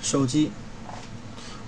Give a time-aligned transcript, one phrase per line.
[0.00, 0.50] 手机，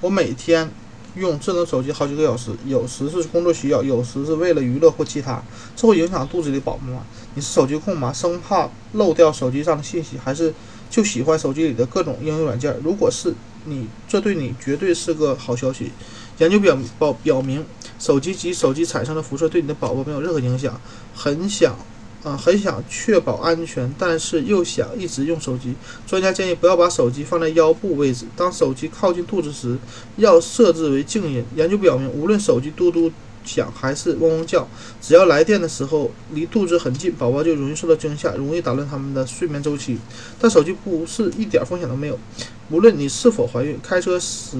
[0.00, 0.70] 我每天
[1.16, 5.42] 用智能手机好几个小时，有时是工作需要，有时是为了娱乐或其他，
[5.74, 7.02] 这会影响肚子里的饱满吗？
[7.34, 8.12] 你是手机控吗？
[8.12, 10.54] 生怕漏掉手机上的信息，还是
[10.88, 12.76] 就喜欢手机里的各种应用软件？
[12.82, 15.90] 如果是你，这对你绝对是个好消息。
[16.38, 17.64] 研究表表表明，
[17.98, 20.80] 手机及手机产生的辐射对你的宝宝没有任何影响。
[21.14, 21.76] 很想。
[22.22, 25.74] 啊，很想确保安全，但是又想一直用手机。
[26.06, 29.78] 专家建议不要把手机放在腰部位置，当手机靠近肚子时，
[30.16, 31.42] 要设置为静音。
[31.56, 33.10] 研究表明，无论手机嘟嘟
[33.42, 34.68] 响还是嗡嗡叫，
[35.00, 39.98] 只要来电的时候离肚子很近，宝宝就容易受到惊吓，容易打乱他们的睡眠周期。
[40.38, 42.18] 但手机不是一点风险都没有，
[42.68, 44.58] 无论你是否怀孕，开车时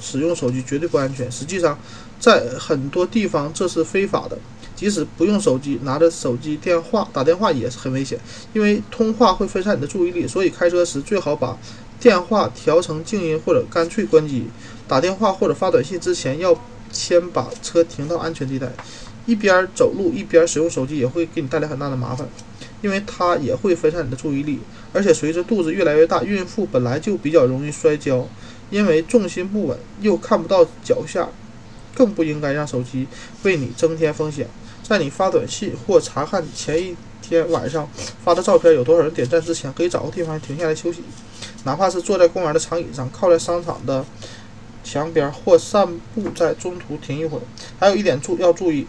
[0.00, 1.30] 使用手机绝对不安全。
[1.30, 1.78] 实际上，
[2.18, 4.38] 在很多地方这是非法的。
[4.76, 8.18] 即使不用手机，拿着手机电话打电话也是很危险，
[8.52, 10.26] 因为通话会分散你的注意力。
[10.26, 11.56] 所以开车时最好把
[12.00, 14.46] 电话调成静音或者干脆关机。
[14.88, 18.72] 打电话或者发短信之前，要先把车停到安全地带。
[19.26, 22.28] 一边走路一边使用手机也会给你带来很大的麻烦，
[22.82, 24.58] 因为它也会分散你的注意力。
[24.92, 28.28] 而且随着肚子越来越大，孕妇本来就比较容易摔跤，
[28.74, 31.28] 因为重心不稳又看不到脚下，
[31.94, 33.06] 更不应该让手机
[33.44, 34.48] 为你增添风险。
[34.82, 37.88] 在你发短信或查看前一天晚上
[38.24, 41.04] 发的照片有多少人点赞之前，可以找个地方停下来休息，
[41.62, 44.04] 哪怕是坐在公园的长椅上，靠在商场的
[44.82, 47.42] 墙边，或散步在中途停一会儿。
[47.78, 48.88] 还有一点注要注意，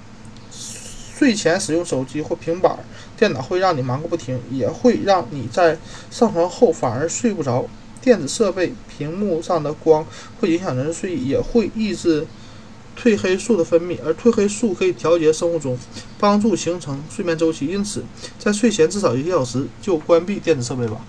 [0.52, 2.80] 睡前使用手机或平板
[3.16, 5.78] 电脑会让你忙个不停，也会让你在
[6.10, 7.68] 上床后反而睡不着。
[8.02, 10.06] 电子设备屏幕上的光
[10.40, 12.26] 会影响人的睡意，也会抑制。
[12.98, 15.78] 褪黑素的分泌，而褪黑素可以调节生物钟，
[16.18, 17.68] 帮助形成睡眠周期。
[17.68, 18.02] 因此，
[18.40, 21.06] 在睡前至少一个小时就关闭电子设备吧。